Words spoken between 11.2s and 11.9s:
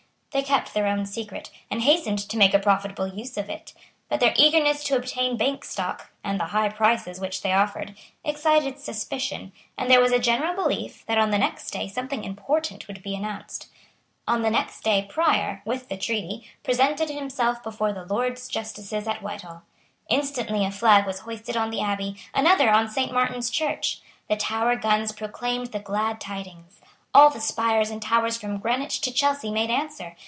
the next day